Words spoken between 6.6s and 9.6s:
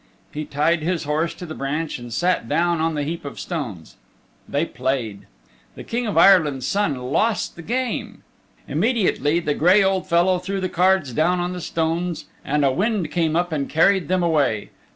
Son lost the game. Immediately the